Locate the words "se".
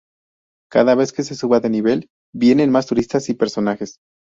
1.21-1.35